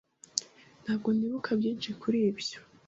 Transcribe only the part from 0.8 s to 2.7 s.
Ntabwo nibuka byinshi kuri ibyo.